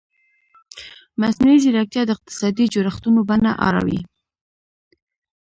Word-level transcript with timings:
مصنوعي 1.21 1.57
ځیرکتیا 1.63 2.01
د 2.05 2.09
اقتصادي 2.15 2.65
جوړښتونو 2.73 3.19
بڼه 3.29 3.51
اړوي. 3.67 3.99